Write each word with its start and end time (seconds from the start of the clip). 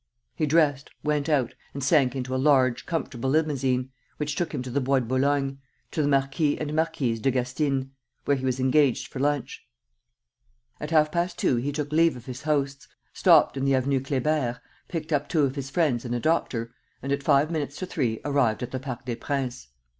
He 0.33 0.47
dressed, 0.47 0.89
went 1.03 1.29
out, 1.29 1.53
and 1.75 1.83
sank 1.83 2.15
into 2.15 2.33
a 2.33 2.37
large, 2.41 2.87
comfortable 2.87 3.29
limousine, 3.29 3.91
which 4.17 4.35
took 4.35 4.51
him 4.51 4.63
to 4.63 4.71
the 4.71 4.81
Bois 4.81 4.97
de 5.01 5.05
Boulogne, 5.05 5.59
to 5.91 6.01
the 6.01 6.07
Marquis 6.07 6.57
and 6.59 6.73
Marquise 6.73 7.19
de 7.19 7.29
Gastyne's, 7.29 7.85
where 8.25 8.35
he 8.35 8.43
was 8.43 8.59
engaged 8.59 9.07
for 9.09 9.19
lunch. 9.19 9.63
At 10.79 10.89
half 10.89 11.11
past 11.11 11.37
two 11.37 11.57
he 11.57 11.71
took 11.71 11.91
leave 11.91 12.15
of 12.17 12.25
his 12.25 12.41
hosts, 12.41 12.87
stopped 13.13 13.55
in 13.57 13.63
the 13.63 13.75
Avenue 13.75 13.99
Kléber, 13.99 14.59
picked 14.87 15.13
up 15.13 15.29
two 15.29 15.43
of 15.43 15.53
his 15.55 15.69
friends 15.69 16.03
and 16.03 16.15
a 16.15 16.19
doctor, 16.19 16.73
and 17.03 17.11
at 17.11 17.21
five 17.21 17.51
minutes 17.51 17.77
to 17.77 17.85
three 17.85 18.21
arrived 18.25 18.63
at 18.63 18.71
the 18.71 18.79
Parc 18.79 19.05
des 19.05 19.17
Princes. 19.17 19.67